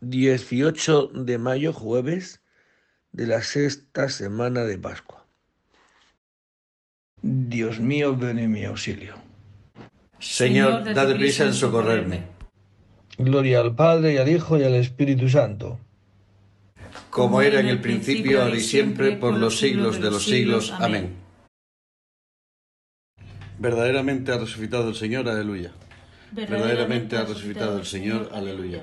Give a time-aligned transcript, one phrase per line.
[0.00, 2.42] 18 de mayo, jueves
[3.12, 5.26] de la sexta semana de Pascua.
[7.22, 9.14] Dios mío, ven en mi auxilio.
[10.18, 12.24] Señor, date prisa en socorrerme.
[13.18, 15.78] Gloria al Padre y al Hijo y al Espíritu Santo.
[17.10, 20.72] Como era en el principio, ahora y siempre, por los siglos de los siglos.
[20.78, 21.14] Amén.
[23.58, 25.72] Verdaderamente ha resucitado el Señor, aleluya.
[26.32, 28.82] Verdaderamente ha resucitado el Señor, aleluya.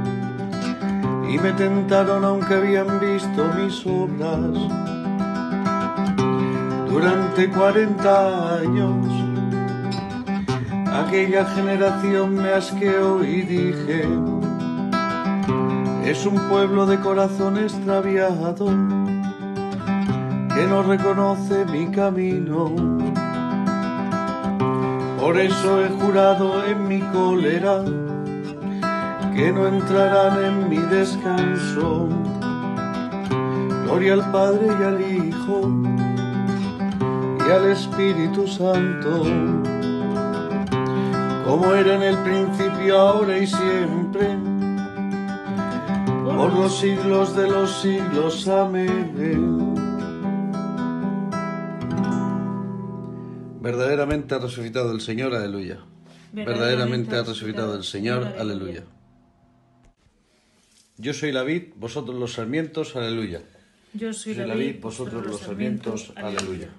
[1.31, 4.51] y me tentaron aunque habían visto mis obras.
[6.89, 9.07] Durante cuarenta años
[10.93, 14.09] aquella generación me asqueó y dije,
[16.03, 18.65] es un pueblo de corazón extraviado
[20.53, 22.75] que no reconoce mi camino.
[25.17, 27.85] Por eso he jurado en mi cólera
[29.35, 32.09] que no entrarán en mi descanso.
[33.83, 35.71] Gloria al Padre y al Hijo
[37.47, 39.23] y al Espíritu Santo
[41.51, 44.37] como era en el principio, ahora y siempre,
[46.23, 48.47] por los siglos de los siglos.
[48.47, 49.73] Amén.
[53.59, 55.79] Verdaderamente ha resucitado el Señor, aleluya.
[56.31, 58.83] Verdaderamente ha resucitado el Señor, aleluya.
[61.01, 63.41] Yo soy la vid, vosotros los sarmientos, aleluya.
[63.91, 66.69] Yo soy la vid, vosotros los sarmientos, aleluya.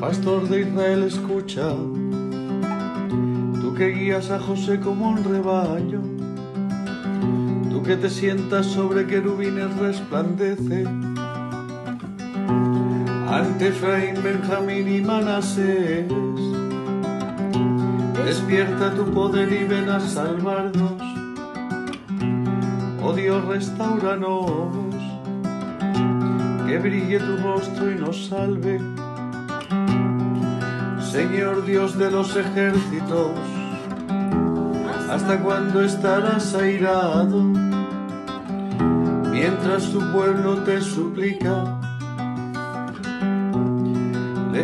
[0.00, 1.68] Pastor de Israel, escucha,
[3.60, 6.02] tú que guías a José como un rebaño,
[7.70, 10.88] tú que te sientas sobre querubines resplandece,
[13.30, 16.06] ante Efraín, Benjamín y Manasés,
[18.24, 21.00] despierta tu poder y ven a salvarnos,
[23.02, 24.50] oh Dios, restauranos,
[26.66, 28.80] que brille tu rostro y nos salve
[31.10, 33.32] Señor Dios de los ejércitos,
[35.10, 37.42] ¿hasta cuándo estarás airado?
[39.32, 41.79] Mientras tu pueblo te suplica,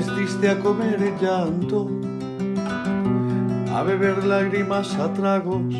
[0.04, 1.88] les a comer llanto,
[3.74, 5.74] a beber lágrimas a tragos.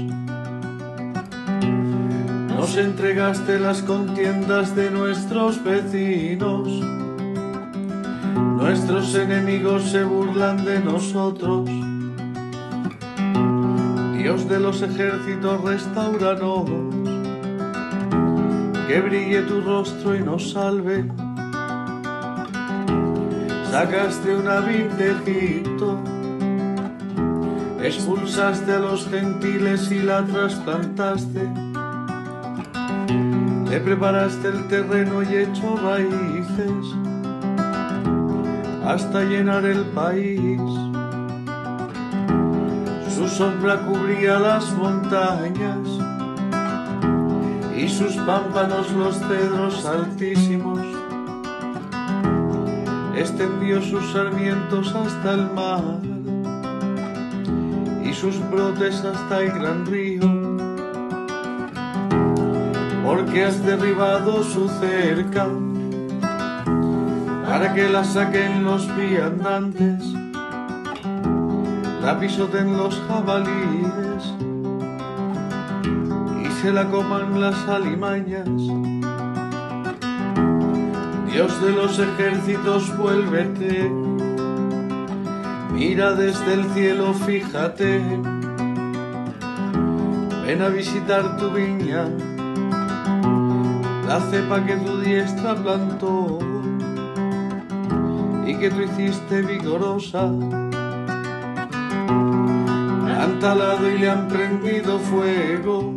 [2.56, 6.69] Nos entregaste las contiendas de nuestros vecinos
[8.66, 11.71] Nuestros enemigos se burlan de nosotros.
[14.19, 16.65] Dios de los ejércitos, restauranos.
[18.89, 21.04] Que brille tu rostro y nos salve.
[23.76, 25.98] Sacaste una vid de Egipto.
[27.78, 31.42] Expulsaste a los gentiles y la trasplantaste.
[33.68, 36.86] Le preparaste el terreno y echó raíces
[38.86, 40.58] hasta llenar el país.
[43.14, 45.86] Su sombra cubría las montañas
[47.76, 50.75] y sus pámpanos los cedros altísimos.
[53.18, 55.83] Extendió sus sarmientos hasta el mar
[58.04, 60.21] y sus brotes hasta el gran río.
[63.04, 65.47] Porque has derribado su cerca
[67.47, 70.03] para que la saquen los viandantes,
[72.03, 74.34] la pisoten los jabalíes
[76.42, 78.96] y se la coman las alimañas.
[81.36, 83.91] Dios de los ejércitos, vuélvete,
[85.71, 87.98] mira desde el cielo, fíjate,
[90.47, 92.09] ven a visitar tu viña,
[94.09, 96.38] la cepa que tu diestra plantó
[98.47, 100.22] y que tú hiciste vigorosa.
[103.21, 105.92] Han talado y le han prendido fuego,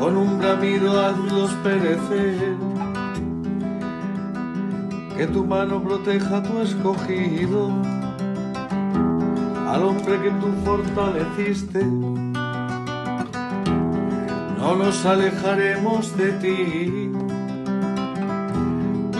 [0.00, 2.63] con un bramido hazlos perecer.
[5.16, 7.70] Que tu mano proteja a tu escogido,
[9.68, 11.84] al hombre que tú fortaleciste.
[14.58, 17.12] No nos alejaremos de ti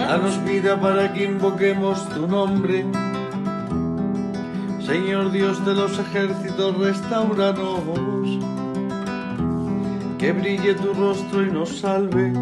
[0.06, 2.84] Danos vida para que invoquemos tu nombre.
[4.84, 8.28] Señor Dios de los ejércitos, restauranos.
[10.18, 12.32] Que brille tu rostro y nos salve.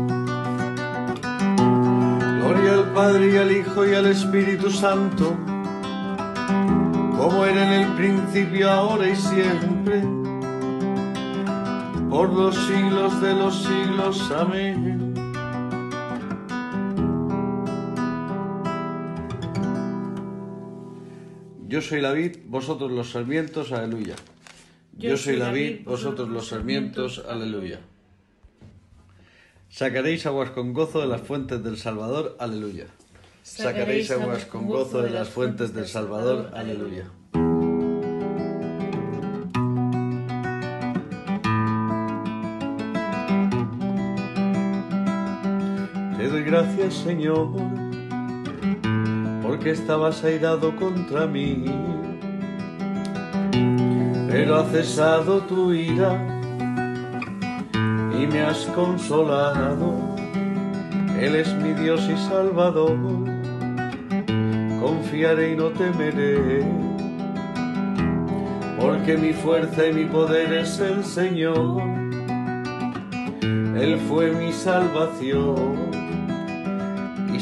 [2.92, 5.34] Al Padre y al Hijo y al Espíritu Santo,
[7.16, 10.02] como era en el principio, ahora y siempre,
[12.10, 14.30] por los siglos de los siglos.
[14.32, 15.14] Amén.
[21.68, 24.16] Yo soy la vid, vosotros los sarmientos, aleluya.
[24.98, 27.80] Yo soy la vid, vosotros los sarmientos, aleluya.
[29.72, 32.88] Sacaréis aguas con gozo de las fuentes del Salvador, aleluya.
[33.42, 37.10] Sacaréis aguas con gozo de las fuentes del Salvador, aleluya.
[46.18, 47.48] Te doy gracias, Señor
[49.42, 51.64] porque estabas airado contra mí.
[54.30, 56.31] Pero ha cesado tu ira
[58.22, 59.94] y me has consolado.
[61.20, 62.96] Él es mi Dios y Salvador,
[64.80, 66.64] confiaré y no temeré,
[68.80, 71.82] porque mi fuerza y mi poder es el Señor.
[73.76, 76.02] Él fue mi salvación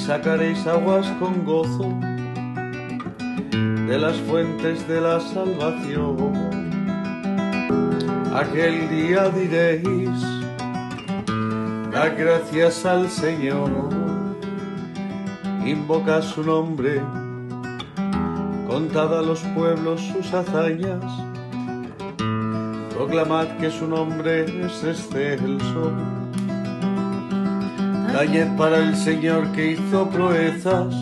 [0.01, 1.89] sacaréis aguas con gozo
[3.87, 6.17] de las fuentes de la salvación.
[8.35, 10.40] Aquel día diréis,
[12.01, 13.71] da gracias al Señor,
[15.67, 17.03] invoca su nombre,
[18.67, 21.05] contad a los pueblos sus hazañas,
[22.95, 25.93] proclamad que su nombre es excelso.
[28.19, 30.95] Ayer para el Señor que hizo proezas,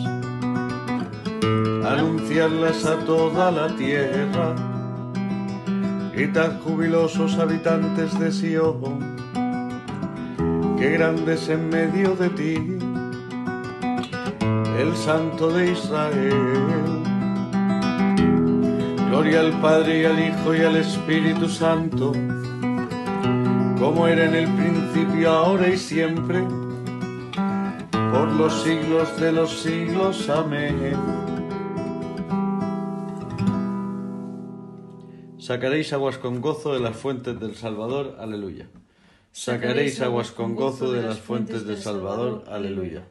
[1.85, 4.53] anunciarlas a toda la tierra.
[6.13, 9.18] Gritad jubilosos habitantes de Sion,
[10.79, 12.55] que grandes en medio de ti,
[14.79, 16.33] el Santo de Israel.
[19.09, 22.13] Gloria al Padre y al Hijo y al Espíritu Santo,
[23.77, 26.45] como era en el principio, ahora y siempre
[27.91, 30.29] por los siglos de los siglos.
[30.29, 30.93] Amén.
[35.37, 38.15] Sacaréis aguas con gozo de las fuentes del Salvador.
[38.19, 38.69] Aleluya.
[39.31, 42.45] Sacaréis aguas con gozo de las fuentes del Salvador.
[42.49, 43.03] Aleluya.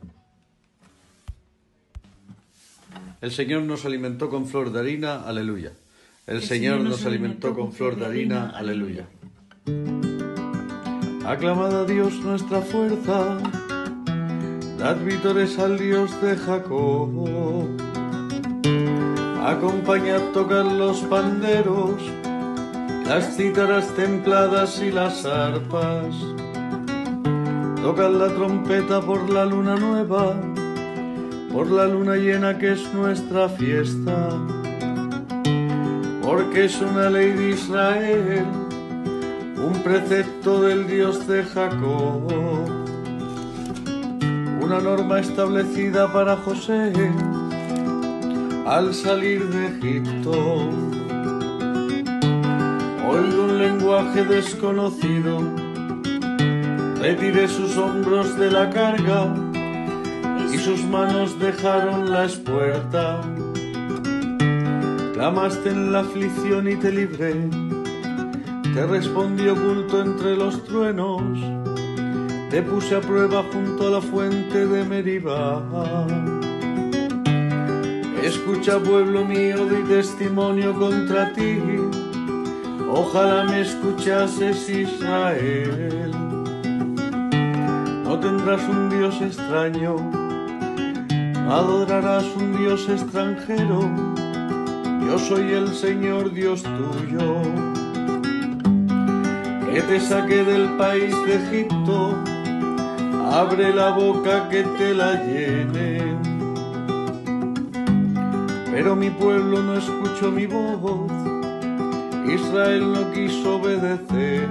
[3.20, 5.22] El Señor nos alimentó con flor de harina.
[5.22, 5.72] Aleluya.
[6.26, 8.50] El Señor nos alimentó con flor de harina.
[8.50, 9.06] Aleluya.
[11.24, 13.38] Aclamad a Dios nuestra fuerza
[14.78, 17.10] Dad vítores al Dios de Jacob.
[19.44, 22.00] Acompañad tocar los panderos,
[23.08, 26.14] las cítaras templadas y las arpas.
[27.82, 30.34] Tocad la trompeta por la luna nueva,
[31.52, 34.28] por la luna llena que es nuestra fiesta.
[36.22, 38.44] Porque es una ley de Israel,
[39.56, 42.68] un precepto del Dios de Jacob
[44.68, 46.92] una norma establecida para José
[48.66, 50.97] al salir de Egipto.
[53.10, 55.40] Oigo un lenguaje desconocido,
[57.00, 59.34] retiré sus hombros de la carga
[60.52, 63.22] y sus manos dejaron la espuerta.
[65.14, 67.48] Clamaste en la aflicción y te libré,
[68.74, 71.22] te respondí oculto entre los truenos,
[72.50, 75.62] te puse a prueba junto a la fuente de Meribá.
[78.22, 81.58] Escucha pueblo mío, di testimonio contra ti,
[82.90, 86.10] ojalá me escuchases Israel.
[88.04, 89.96] No tendrás un Dios extraño,
[91.50, 93.80] adorarás un Dios extranjero,
[95.06, 97.42] yo soy el Señor Dios tuyo,
[99.70, 102.14] que te saqué del país de Egipto,
[103.30, 106.16] abre la boca que te la llene.
[108.70, 111.27] Pero mi pueblo no escuchó mi voz,
[112.30, 114.48] Israel no quiso obedecer.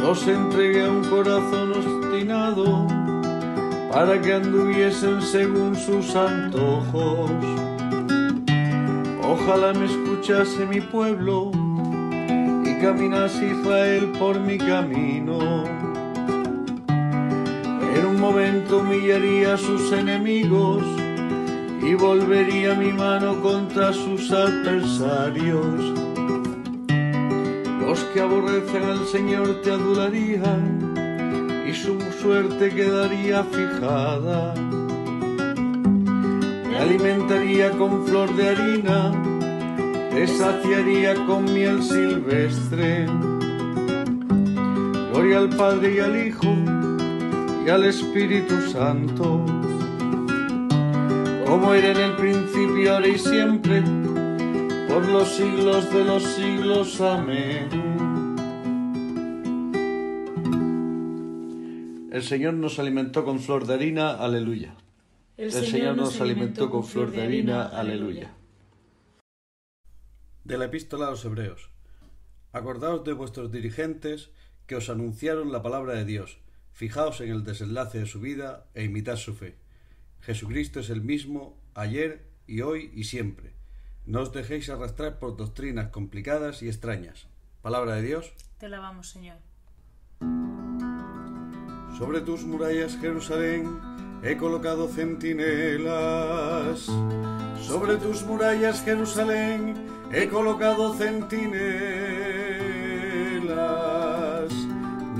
[0.00, 2.86] Los entregué a un corazón obstinado
[3.90, 7.30] para que anduviesen según sus antojos.
[9.22, 11.50] Ojalá me escuchase mi pueblo
[12.64, 15.64] y caminase Israel por mi camino.
[17.96, 20.82] En un momento humillaría a sus enemigos
[21.82, 25.94] y volvería mi mano contra sus adversarios.
[27.80, 30.94] Los que aborrecen al Señor te adularían
[31.66, 34.54] y su suerte quedaría fijada.
[36.68, 39.12] Te alimentaría con flor de harina,
[40.10, 43.06] te saciaría con miel silvestre.
[45.12, 46.54] Gloria al Padre y al Hijo
[47.66, 49.44] y al Espíritu Santo
[51.50, 53.82] como era en el principio, ahora y siempre,
[54.86, 57.00] por los siglos de los siglos.
[57.00, 57.68] Amén.
[62.12, 64.76] El Señor nos alimentó con flor de harina, aleluya.
[65.36, 68.32] El, Señor nos alimentó con flor de harina, aleluya.
[70.44, 71.68] De la epístola a los Hebreos.
[72.52, 74.30] Acordaos de vuestros dirigentes
[74.68, 76.38] que os anunciaron la palabra de Dios.
[76.72, 79.59] Fijaos en el desenlace de su vida e imitad su fe.
[80.22, 83.52] Jesucristo es el mismo ayer y hoy y siempre.
[84.06, 87.26] No os dejéis arrastrar por doctrinas complicadas y extrañas.
[87.62, 88.32] Palabra de Dios.
[88.58, 89.36] Te alabamos, Señor.
[91.98, 93.78] Sobre tus murallas, Jerusalén,
[94.22, 96.88] he colocado centinelas.
[97.60, 99.74] Sobre tus murallas, Jerusalén,
[100.12, 101.40] he colocado centinelas.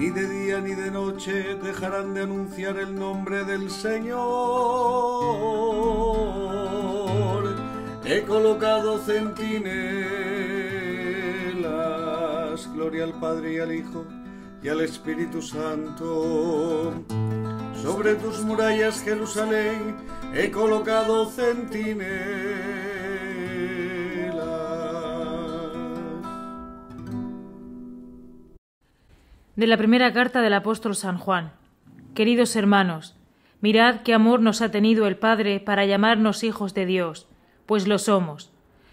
[0.00, 4.16] Ni de día ni de noche dejarán de anunciar el nombre del Señor.
[8.06, 9.52] He colocado centinelas.
[12.72, 14.06] Gloria al Padre y al Hijo
[14.62, 16.94] y al Espíritu Santo.
[17.82, 19.96] Sobre tus murallas, Jerusalén,
[20.32, 22.69] he colocado centinelas.
[29.56, 31.52] De la primera carta del apóstol San Juan.
[32.14, 33.16] Queridos hermanos,
[33.60, 37.26] mirad qué amor nos ha tenido el Padre para llamarnos hijos de Dios,
[37.66, 38.52] pues lo somos.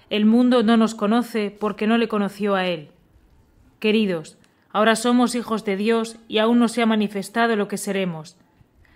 [0.09, 2.89] El mundo no nos conoce porque no le conoció a Él.
[3.79, 4.39] Queridos,
[4.71, 8.35] ahora somos hijos de Dios y aún no se ha manifestado lo que seremos.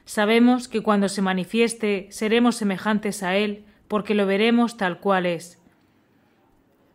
[0.03, 5.61] Sabemos que cuando se manifieste seremos semejantes a Él, porque lo veremos tal cual es.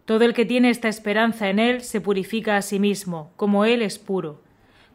[0.07, 3.81] Todo el que tiene esta esperanza en Él se purifica a sí mismo, como Él
[3.81, 4.45] es puro.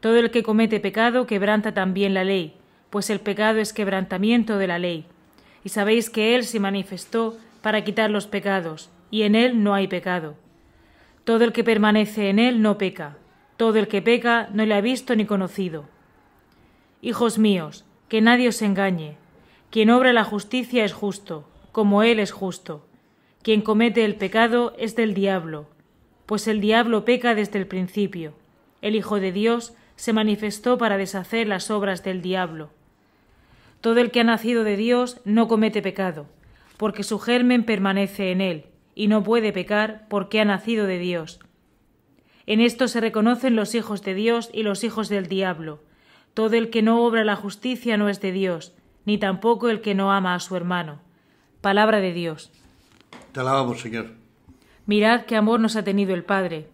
[0.01, 2.55] Todo el que comete pecado quebranta también la ley,
[2.89, 5.05] pues el pecado es quebrantamiento de la ley.
[5.63, 9.87] Y sabéis que Él se manifestó para quitar los pecados, y en Él no hay
[9.87, 10.35] pecado.
[11.23, 13.17] Todo el que permanece en Él no peca,
[13.57, 15.85] todo el que peca no le ha visto ni conocido.
[17.03, 19.17] Hijos míos, que nadie os engañe.
[19.69, 22.87] Quien obra la justicia es justo, como Él es justo.
[23.43, 25.67] Quien comete el pecado es del diablo,
[26.25, 28.33] pues el diablo peca desde el principio.
[28.81, 32.71] El Hijo de Dios se manifestó para deshacer las obras del diablo.
[33.81, 36.25] Todo el que ha nacido de Dios no comete pecado,
[36.77, 38.65] porque su germen permanece en él,
[38.95, 41.39] y no puede pecar porque ha nacido de Dios.
[42.47, 45.83] En esto se reconocen los hijos de Dios y los hijos del diablo.
[46.33, 48.73] Todo el que no obra la justicia no es de Dios,
[49.05, 50.99] ni tampoco el que no ama a su hermano.
[51.61, 52.51] Palabra de Dios.
[53.33, 54.07] Te alabamos, Señor.
[54.87, 56.69] Mirad qué amor nos ha tenido el Padre.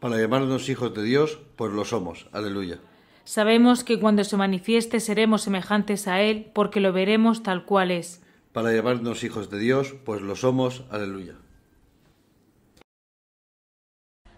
[0.00, 2.28] Para llamarnos hijos de Dios, pues lo somos.
[2.32, 2.78] Aleluya.
[3.24, 8.22] Sabemos que cuando se manifieste seremos semejantes a Él, porque lo veremos tal cual es.
[8.52, 10.84] Para llamarnos hijos de Dios, pues lo somos.
[10.90, 11.34] Aleluya.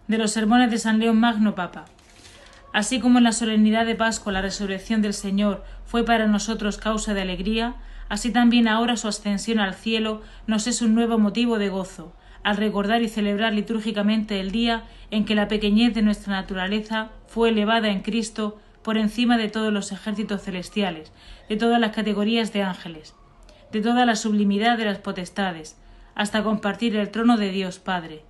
[0.07, 1.85] De los sermones de San León Magno Papa.
[2.73, 7.13] Así como en la solemnidad de Pascua la resurrección del Señor fue para nosotros causa
[7.13, 7.75] de alegría,
[8.09, 12.13] así también ahora su ascensión al cielo nos es un nuevo motivo de gozo,
[12.43, 17.49] al recordar y celebrar litúrgicamente el día en que la pequeñez de nuestra naturaleza fue
[17.49, 21.11] elevada en Cristo por encima de todos los ejércitos celestiales,
[21.49, 23.15] de todas las categorías de ángeles,
[23.71, 25.79] de toda la sublimidad de las potestades,
[26.15, 28.23] hasta compartir el trono de Dios Padre.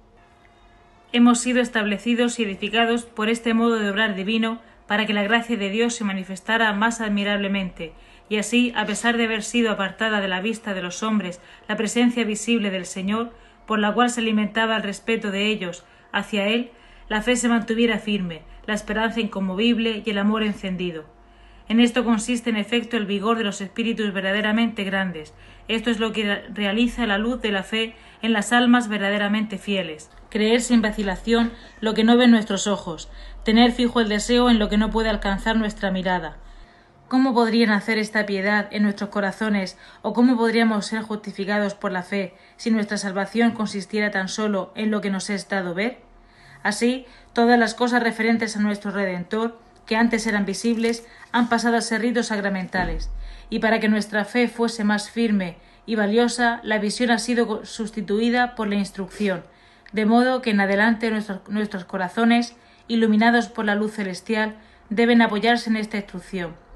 [1.13, 5.57] Hemos sido establecidos y edificados por este modo de obrar divino para que la gracia
[5.57, 7.93] de Dios se manifestara más admirablemente,
[8.29, 11.75] y así, a pesar de haber sido apartada de la vista de los hombres la
[11.75, 13.33] presencia visible del Señor,
[13.71, 16.71] por la cual se alimentaba el respeto de ellos hacia Él,
[17.07, 21.05] la fe se mantuviera firme, la esperanza inconmovible y el amor encendido.
[21.69, 25.33] En esto consiste en efecto el vigor de los espíritus verdaderamente grandes.
[25.69, 30.11] Esto es lo que realiza la luz de la fe en las almas verdaderamente fieles.
[30.27, 33.09] Creer sin vacilación lo que no ven nuestros ojos,
[33.45, 36.35] tener fijo el deseo en lo que no puede alcanzar nuestra mirada.
[37.11, 42.03] ¿Cómo podrían hacer esta piedad en nuestros corazones o cómo podríamos ser justificados por la
[42.03, 45.97] fe si nuestra salvación consistiera tan solo en lo que nos es dado ver?
[46.63, 51.81] Así, todas las cosas referentes a nuestro Redentor, que antes eran visibles, han pasado a
[51.81, 53.09] ser ritos sacramentales,
[53.49, 58.55] y para que nuestra fe fuese más firme y valiosa, la visión ha sido sustituida
[58.55, 59.43] por la instrucción,
[59.91, 62.55] de modo que en adelante nuestros, nuestros corazones,
[62.87, 64.55] iluminados por la luz celestial,
[64.89, 66.70] deben apoyarse en esta instrucción.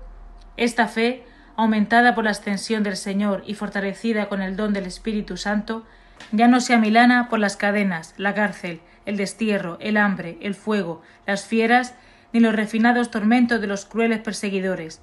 [0.57, 1.23] Esta fe,
[1.55, 5.85] aumentada por la ascensión del Señor y fortalecida con el don del Espíritu Santo,
[6.31, 11.01] ya no se amilana por las cadenas, la cárcel, el destierro, el hambre, el fuego,
[11.25, 11.95] las fieras,
[12.33, 15.01] ni los refinados tormentos de los crueles perseguidores.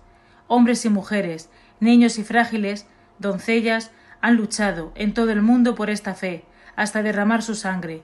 [0.49, 2.87] Hombres y mujeres, niños y frágiles,
[3.19, 3.91] doncellas,
[4.21, 6.45] han luchado en todo el mundo por esta fe,
[6.77, 8.03] hasta derramar su sangre.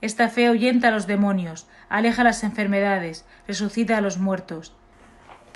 [0.00, 4.74] Esta fe ahuyenta a los demonios, aleja las enfermedades, resucita a los muertos.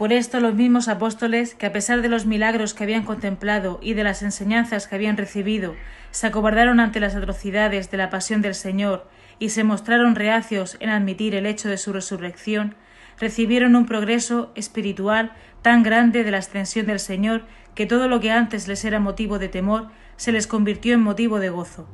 [0.02, 3.94] Por esto los mismos apóstoles, que a pesar de los milagros que habían contemplado y
[3.94, 5.76] de las enseñanzas que habían recibido,
[6.10, 10.90] se acobardaron ante las atrocidades de la pasión del Señor y se mostraron reacios en
[10.90, 12.74] admitir el hecho de su resurrección,
[13.20, 17.44] recibieron un progreso espiritual tan grande de la ascensión del Señor
[17.76, 21.38] que todo lo que antes les era motivo de temor se les convirtió en motivo
[21.38, 21.86] de gozo.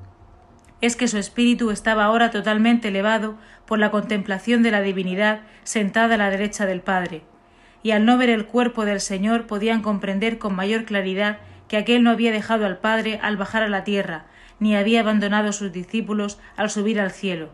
[0.80, 6.14] Es que su espíritu estaba ahora totalmente elevado por la contemplación de la divinidad sentada
[6.14, 7.24] a la derecha del Padre,
[7.82, 11.38] y al no ver el cuerpo del Señor podían comprender con mayor claridad
[11.68, 14.24] que aquél no había dejado al Padre al bajar a la tierra,
[14.58, 17.50] ni había abandonado a sus discípulos al subir al cielo.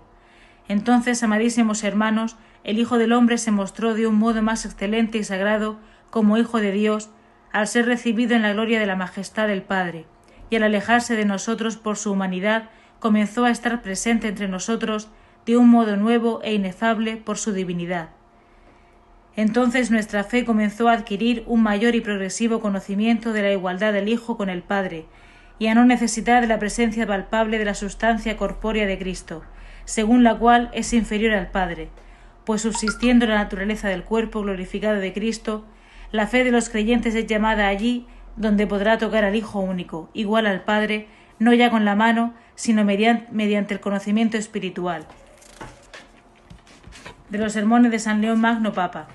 [0.69, 5.25] Entonces, amadísimos hermanos, el Hijo del hombre se mostró de un modo más excelente y
[5.25, 5.79] sagrado
[6.11, 7.11] como Hijo de Dios,
[7.53, 10.07] al ser recibido en la gloria de la majestad del Padre,
[10.49, 15.09] y al alejarse de nosotros por su humanidad, comenzó a estar presente entre nosotros
[15.45, 18.09] de un modo nuevo e inefable por su divinidad.
[19.37, 24.09] Entonces nuestra fe comenzó a adquirir un mayor y progresivo conocimiento de la igualdad del
[24.09, 25.07] Hijo con el Padre,
[25.59, 29.43] y a no necesitar de la presencia palpable de la sustancia corpórea de Cristo,
[29.85, 31.89] según la cual es inferior al Padre,
[32.45, 35.65] pues subsistiendo la naturaleza del cuerpo glorificado de Cristo,
[36.13, 40.47] la fe de los creyentes es llamada allí donde podrá tocar al Hijo único, igual
[40.47, 45.07] al Padre, no ya con la mano, sino mediante el conocimiento espiritual.
[47.31, 49.09] De los sermones de San León Magno Papa.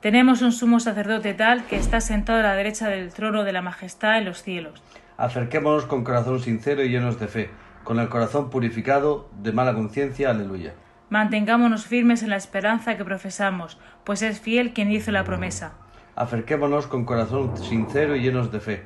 [0.00, 3.60] Tenemos un sumo sacerdote tal que está sentado a la derecha del trono de la
[3.60, 4.82] majestad en los cielos.
[5.18, 7.50] Acerquémonos con corazón sincero y llenos de fe,
[7.84, 10.30] con el corazón purificado de mala conciencia.
[10.30, 10.72] Aleluya.
[11.10, 15.74] Mantengámonos firmes en la esperanza que profesamos, pues es fiel quien hizo la promesa.
[16.16, 18.84] Acerquémonos con corazón sincero y llenos de fe,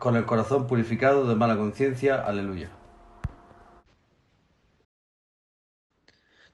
[0.00, 2.20] con el corazón purificado de mala conciencia.
[2.20, 2.70] Aleluya.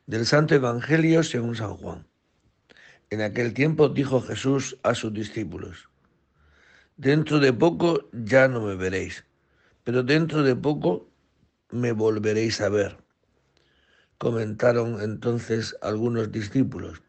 [0.04, 2.09] Del Santo Evangelio según San Juan.
[3.12, 5.88] En aquel tiempo dijo Jesús a sus discípulos,
[6.96, 9.24] Dentro de poco ya no me veréis,
[9.82, 11.10] pero dentro de poco
[11.72, 12.98] me volveréis a ver.
[14.16, 17.02] Comentaron entonces algunos discípulos,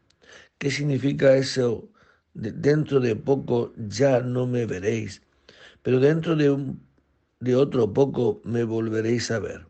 [0.58, 1.88] ¿qué significa eso?
[2.34, 5.22] De dentro de poco ya no me veréis,
[5.82, 6.84] pero dentro de, un,
[7.38, 9.68] de otro poco me volveréis a ver.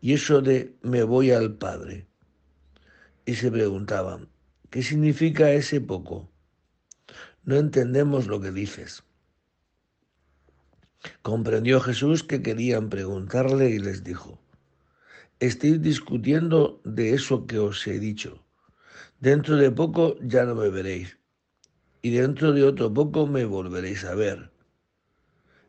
[0.00, 2.08] Y eso de me voy al Padre.
[3.24, 4.28] Y se preguntaban,
[4.70, 6.30] ¿Qué significa ese poco?
[7.42, 9.02] No entendemos lo que dices.
[11.22, 14.42] Comprendió Jesús que querían preguntarle y les dijo,
[15.40, 18.44] estáis discutiendo de eso que os he dicho.
[19.20, 21.18] Dentro de poco ya no me veréis,
[22.02, 24.50] y dentro de otro poco me volveréis a ver.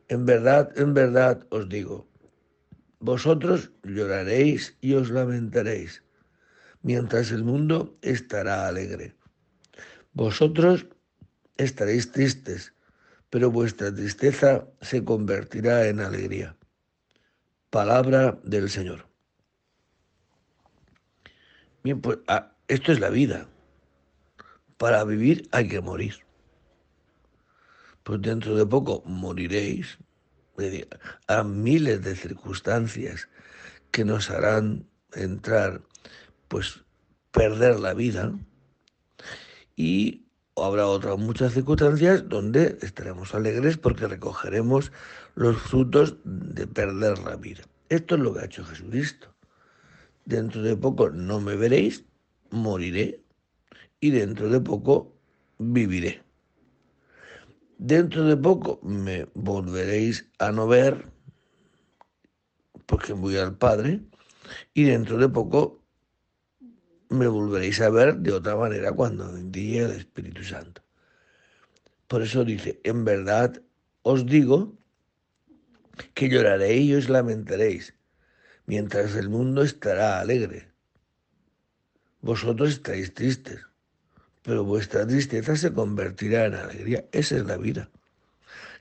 [0.08, 2.06] En verdad, en verdad os digo,
[2.98, 6.02] vosotros lloraréis y os lamentaréis
[6.82, 9.14] mientras el mundo estará alegre.
[10.12, 10.86] Vosotros
[11.56, 12.74] estaréis tristes,
[13.28, 16.56] pero vuestra tristeza se convertirá en alegría.
[17.70, 19.06] Palabra del Señor.
[21.82, 23.48] Bien, pues ah, esto es la vida.
[24.76, 26.14] Para vivir hay que morir.
[28.02, 29.98] Pues dentro de poco moriréis.
[31.26, 33.28] A miles de circunstancias
[33.90, 35.80] que nos harán entrar,
[36.50, 36.82] pues
[37.30, 38.32] perder la vida.
[39.76, 44.90] Y habrá otras muchas circunstancias donde estaremos alegres porque recogeremos
[45.36, 47.62] los frutos de perder la vida.
[47.88, 49.32] Esto es lo que ha hecho Jesucristo.
[50.24, 52.04] Dentro de poco no me veréis,
[52.50, 53.22] moriré
[54.00, 55.14] y dentro de poco
[55.58, 56.24] viviré.
[57.78, 61.06] Dentro de poco me volveréis a no ver
[62.86, 64.00] porque voy al Padre
[64.74, 65.79] y dentro de poco
[67.10, 70.82] me volveréis a ver de otra manera cuando envíe el Espíritu Santo.
[72.06, 73.60] Por eso dice, en verdad
[74.02, 74.72] os digo
[76.14, 77.94] que lloraréis y os lamentaréis,
[78.66, 80.68] mientras el mundo estará alegre.
[82.22, 83.60] Vosotros estaréis tristes,
[84.42, 87.04] pero vuestra tristeza se convertirá en alegría.
[87.12, 87.90] Esa es la vida.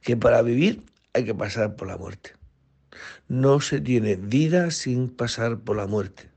[0.01, 2.33] Que para vivir hay que pasar por la muerte.
[3.27, 6.29] No se tiene vida sin pasar por la muerte.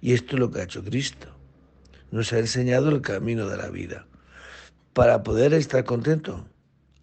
[0.00, 1.28] Y esto es lo que ha hecho Cristo.
[2.10, 4.06] Nos ha enseñado el camino de la vida.
[4.92, 6.48] Para poder estar contento,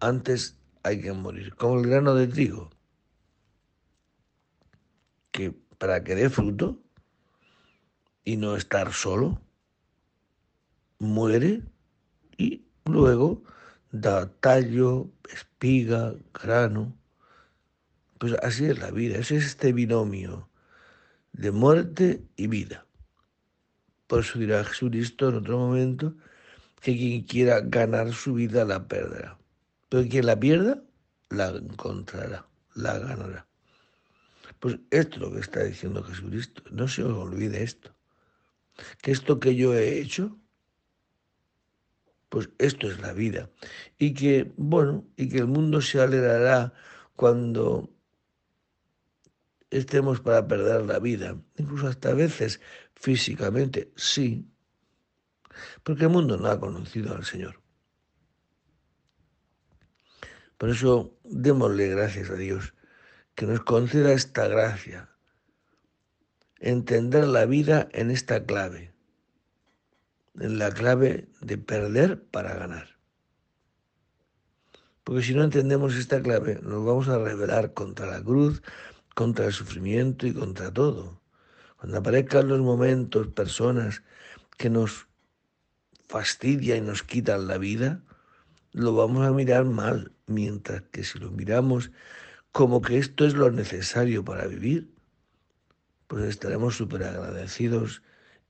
[0.00, 2.70] antes hay que morir, como el grano de trigo,
[5.30, 6.82] que para que dé fruto
[8.24, 9.40] y no estar solo,
[10.98, 11.62] muere
[12.36, 13.42] y luego
[13.92, 16.96] da tallo, espiga, grano.
[18.18, 20.48] Pues así es la vida, ese es este binomio
[21.34, 22.86] de muerte y vida.
[24.06, 26.14] Por eso dirá Jesucristo en otro momento
[26.80, 29.38] que quien quiera ganar su vida la perderá.
[29.88, 30.82] Pero quien la pierda,
[31.30, 33.46] la encontrará, la ganará.
[34.60, 36.62] Pues esto es lo que está diciendo Jesucristo.
[36.70, 37.94] No se os olvide esto.
[39.02, 40.38] Que esto que yo he hecho,
[42.28, 43.50] pues esto es la vida.
[43.98, 46.72] Y que, bueno, y que el mundo se alegrará
[47.16, 47.93] cuando
[49.78, 52.60] estemos para perder la vida, incluso hasta a veces
[52.94, 54.48] físicamente, sí,
[55.82, 57.60] porque el mundo no ha conocido al Señor.
[60.58, 62.74] Por eso démosle gracias a Dios
[63.34, 65.10] que nos conceda esta gracia,
[66.60, 68.94] entender la vida en esta clave,
[70.38, 72.94] en la clave de perder para ganar.
[75.02, 78.62] Porque si no entendemos esta clave, nos vamos a rebelar contra la cruz,
[79.14, 81.20] contra el sufrimiento y contra todo.
[81.76, 84.02] Cuando aparezcan los momentos, personas
[84.56, 85.06] que nos
[86.08, 88.02] fastidian y nos quitan la vida,
[88.72, 91.90] lo vamos a mirar mal, mientras que si lo miramos
[92.52, 94.94] como que esto es lo necesario para vivir,
[96.06, 98.02] pues estaremos súper agradecidos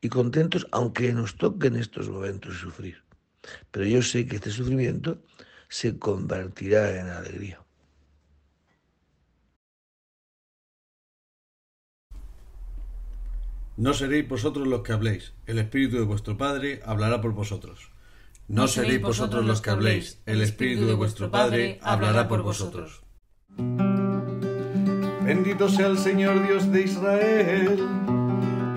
[0.03, 3.03] y contentos, aunque nos toque en estos momentos sufrir.
[3.71, 5.23] Pero yo sé que este sufrimiento
[5.69, 7.64] se convertirá en alegría.
[13.77, 17.91] No seréis vosotros los que habléis, el Espíritu de vuestro Padre hablará por vosotros.
[18.47, 23.03] No seréis vosotros los que habléis, el Espíritu de vuestro Padre hablará por vosotros.
[25.25, 27.85] Bendito sea el Señor Dios de Israel,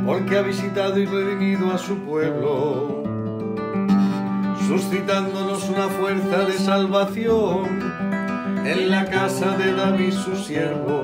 [0.04, 3.04] porque ha visitado y redimido a su pueblo,
[4.68, 7.68] suscitándonos una fuerza de salvación
[8.66, 11.04] en la casa de David su siervo,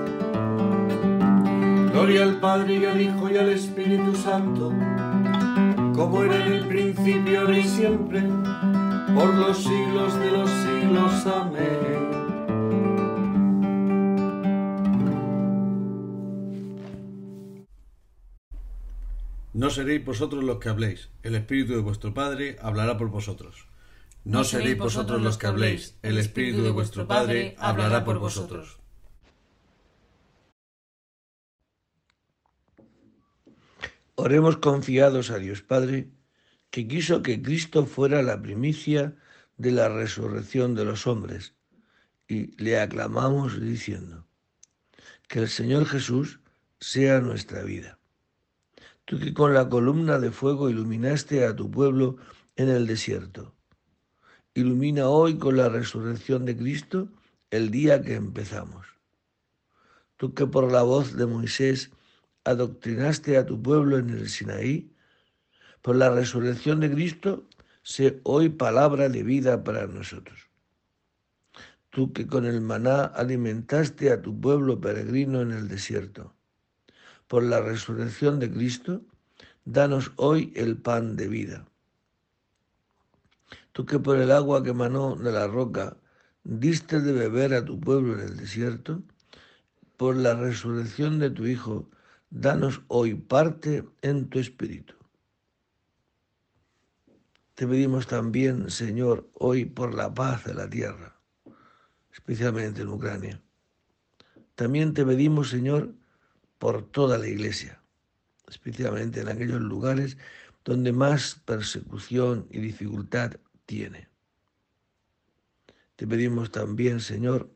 [1.91, 4.69] Gloria al Padre y al Hijo y al Espíritu Santo,
[5.93, 8.21] como era en el principio, ahora y siempre,
[9.13, 11.27] por los siglos de los siglos.
[11.27, 12.11] Amén.
[19.53, 23.67] No seréis vosotros los que habléis, el Espíritu de vuestro Padre hablará por vosotros.
[24.23, 28.80] No seréis vosotros los que habléis, el Espíritu de vuestro Padre hablará por vosotros.
[34.15, 36.09] Oremos confiados a Dios Padre,
[36.69, 39.15] que quiso que Cristo fuera la primicia
[39.57, 41.55] de la resurrección de los hombres,
[42.27, 44.25] y le aclamamos diciendo,
[45.27, 46.39] que el Señor Jesús
[46.79, 47.99] sea nuestra vida.
[49.05, 52.17] Tú que con la columna de fuego iluminaste a tu pueblo
[52.55, 53.55] en el desierto,
[54.53, 57.09] ilumina hoy con la resurrección de Cristo
[57.49, 58.87] el día que empezamos.
[60.17, 61.91] Tú que por la voz de Moisés
[62.43, 64.91] adoctrinaste a tu pueblo en el Sinaí,
[65.81, 67.47] por la resurrección de Cristo,
[67.83, 70.49] sé hoy palabra de vida para nosotros.
[71.89, 76.33] Tú que con el maná alimentaste a tu pueblo peregrino en el desierto,
[77.27, 79.01] por la resurrección de Cristo,
[79.65, 81.65] danos hoy el pan de vida.
[83.71, 85.97] Tú que por el agua que manó de la roca
[86.43, 89.01] diste de beber a tu pueblo en el desierto,
[89.97, 91.89] por la resurrección de tu Hijo,
[92.31, 94.95] danos hoy parte en tu espíritu.
[97.53, 101.19] Te pedimos también, Señor, hoy por la paz de la tierra,
[102.11, 103.43] especialmente en Ucrania.
[104.55, 105.93] También te pedimos, Señor,
[106.57, 107.83] por toda la iglesia,
[108.47, 110.17] especialmente en aquellos lugares
[110.63, 113.33] donde más persecución y dificultad
[113.65, 114.07] tiene.
[115.97, 117.51] Te pedimos también, Señor,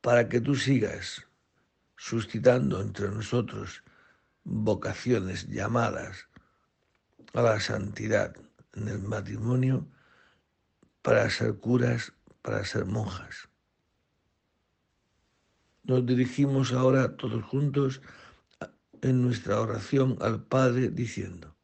[0.00, 1.26] para que tú sigas
[2.04, 3.82] suscitando entre nosotros
[4.44, 6.28] vocaciones llamadas
[7.32, 8.36] a la santidad
[8.74, 9.88] en el matrimonio
[11.00, 12.12] para ser curas,
[12.42, 13.48] para ser monjas.
[15.84, 18.02] Nos dirigimos ahora todos juntos
[19.00, 21.56] en nuestra oración al Padre diciendo,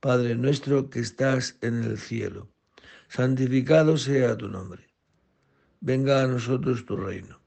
[0.00, 2.48] Padre nuestro que estás en el cielo,
[3.08, 4.88] santificado sea tu nombre.
[5.80, 7.39] Venga a nosotros tu reino.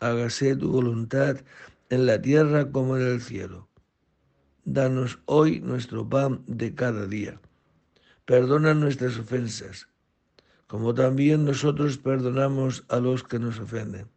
[0.00, 1.38] Hágase tu voluntad
[1.88, 3.68] en la tierra como en el cielo.
[4.64, 7.40] Danos hoy nuestro pan de cada día.
[8.26, 9.88] Perdona nuestras ofensas,
[10.66, 14.08] como también nosotros perdonamos a los que nos ofenden.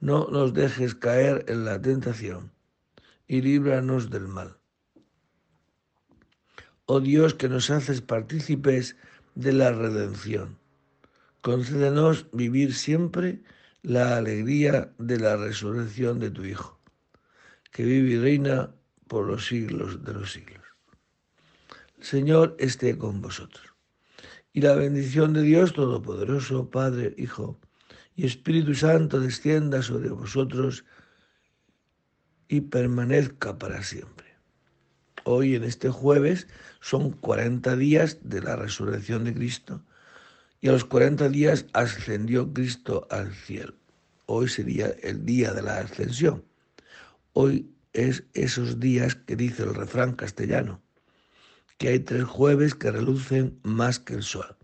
[0.00, 2.52] No nos dejes caer en la tentación
[3.26, 4.58] y líbranos del mal.
[6.84, 8.96] Oh Dios que nos haces partícipes
[9.34, 10.58] de la redención,
[11.40, 13.42] concédenos vivir siempre
[13.86, 16.80] la alegría de la resurrección de tu Hijo,
[17.70, 18.74] que vive y reina
[19.06, 20.64] por los siglos de los siglos.
[21.96, 23.74] El Señor esté con vosotros.
[24.52, 27.60] Y la bendición de Dios Todopoderoso, Padre, Hijo
[28.16, 30.84] y Espíritu Santo descienda sobre vosotros
[32.48, 34.26] y permanezca para siempre
[35.26, 36.46] hoy en este jueves
[36.80, 39.82] son 40 días de la resurrección de Cristo
[40.60, 43.74] y a los 40 días ascendió Cristo al cielo.
[44.26, 46.44] Hoy sería el día de la ascensión.
[47.32, 50.82] Hoy es esos días que dice el refrán castellano,
[51.78, 54.56] que hay tres jueves que relucen más que el sol.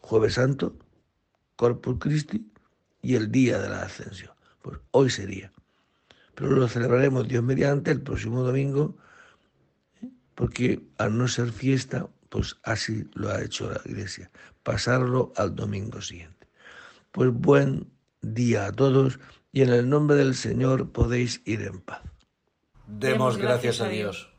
[0.00, 0.76] Jueves Santo,
[1.56, 2.50] Corpus Christi
[3.02, 4.32] y el día de la ascensión.
[4.62, 5.52] Pues hoy sería.
[6.34, 8.96] Pero lo celebraremos Dios mediante el próximo domingo
[10.34, 14.30] porque al no ser fiesta, pues así lo ha hecho la iglesia,
[14.62, 16.48] pasarlo al domingo siguiente.
[17.10, 17.92] Pues buen
[18.22, 19.20] día a todos
[19.52, 22.00] y en el nombre del Señor podéis ir en paz.
[22.86, 24.32] Demos gracias a Dios.